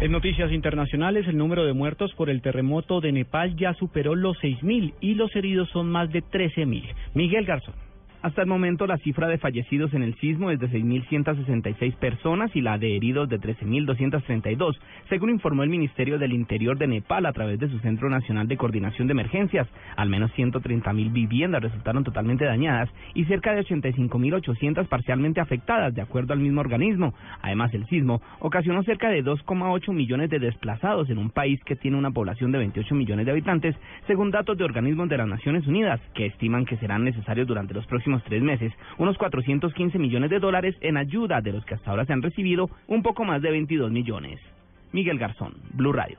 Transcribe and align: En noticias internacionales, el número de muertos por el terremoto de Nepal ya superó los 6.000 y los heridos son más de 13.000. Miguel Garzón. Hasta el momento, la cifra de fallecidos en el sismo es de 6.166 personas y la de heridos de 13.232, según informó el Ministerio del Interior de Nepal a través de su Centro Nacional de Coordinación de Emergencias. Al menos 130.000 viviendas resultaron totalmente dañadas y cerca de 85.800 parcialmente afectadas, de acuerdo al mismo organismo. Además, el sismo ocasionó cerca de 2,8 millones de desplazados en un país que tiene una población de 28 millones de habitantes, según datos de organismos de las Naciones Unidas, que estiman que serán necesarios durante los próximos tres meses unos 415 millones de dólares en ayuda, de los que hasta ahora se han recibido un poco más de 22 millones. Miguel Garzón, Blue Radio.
En 0.00 0.12
noticias 0.12 0.52
internacionales, 0.52 1.26
el 1.26 1.36
número 1.36 1.64
de 1.64 1.72
muertos 1.72 2.14
por 2.14 2.30
el 2.30 2.40
terremoto 2.40 3.00
de 3.00 3.10
Nepal 3.10 3.56
ya 3.56 3.74
superó 3.74 4.14
los 4.14 4.36
6.000 4.38 4.94
y 5.00 5.14
los 5.14 5.34
heridos 5.34 5.68
son 5.70 5.90
más 5.90 6.08
de 6.12 6.22
13.000. 6.22 6.84
Miguel 7.14 7.44
Garzón. 7.44 7.74
Hasta 8.20 8.42
el 8.42 8.48
momento, 8.48 8.88
la 8.88 8.98
cifra 8.98 9.28
de 9.28 9.38
fallecidos 9.38 9.94
en 9.94 10.02
el 10.02 10.16
sismo 10.16 10.50
es 10.50 10.58
de 10.58 10.68
6.166 10.68 11.94
personas 11.94 12.50
y 12.56 12.60
la 12.60 12.76
de 12.76 12.96
heridos 12.96 13.28
de 13.28 13.38
13.232, 13.38 14.76
según 15.08 15.30
informó 15.30 15.62
el 15.62 15.68
Ministerio 15.68 16.18
del 16.18 16.32
Interior 16.32 16.76
de 16.76 16.88
Nepal 16.88 17.26
a 17.26 17.32
través 17.32 17.60
de 17.60 17.68
su 17.68 17.78
Centro 17.78 18.10
Nacional 18.10 18.48
de 18.48 18.56
Coordinación 18.56 19.06
de 19.06 19.12
Emergencias. 19.12 19.68
Al 19.94 20.08
menos 20.08 20.32
130.000 20.32 21.12
viviendas 21.12 21.62
resultaron 21.62 22.02
totalmente 22.02 22.44
dañadas 22.44 22.90
y 23.14 23.24
cerca 23.26 23.54
de 23.54 23.64
85.800 23.64 24.88
parcialmente 24.88 25.40
afectadas, 25.40 25.94
de 25.94 26.02
acuerdo 26.02 26.32
al 26.32 26.40
mismo 26.40 26.60
organismo. 26.60 27.14
Además, 27.40 27.72
el 27.72 27.86
sismo 27.86 28.20
ocasionó 28.40 28.82
cerca 28.82 29.10
de 29.10 29.22
2,8 29.22 29.92
millones 29.92 30.28
de 30.28 30.40
desplazados 30.40 31.08
en 31.08 31.18
un 31.18 31.30
país 31.30 31.62
que 31.62 31.76
tiene 31.76 31.96
una 31.96 32.10
población 32.10 32.50
de 32.50 32.58
28 32.58 32.96
millones 32.96 33.26
de 33.26 33.32
habitantes, 33.32 33.76
según 34.08 34.32
datos 34.32 34.58
de 34.58 34.64
organismos 34.64 35.08
de 35.08 35.18
las 35.18 35.28
Naciones 35.28 35.68
Unidas, 35.68 36.00
que 36.14 36.26
estiman 36.26 36.64
que 36.64 36.78
serán 36.78 37.04
necesarios 37.04 37.46
durante 37.46 37.74
los 37.74 37.86
próximos 37.86 38.07
tres 38.24 38.42
meses 38.42 38.72
unos 38.98 39.16
415 39.18 39.98
millones 39.98 40.30
de 40.30 40.38
dólares 40.38 40.76
en 40.80 40.96
ayuda, 40.96 41.40
de 41.40 41.52
los 41.52 41.64
que 41.64 41.74
hasta 41.74 41.90
ahora 41.90 42.04
se 42.06 42.12
han 42.12 42.22
recibido 42.22 42.70
un 42.86 43.02
poco 43.02 43.24
más 43.24 43.42
de 43.42 43.50
22 43.50 43.90
millones. 43.90 44.40
Miguel 44.92 45.18
Garzón, 45.18 45.54
Blue 45.74 45.92
Radio. 45.92 46.18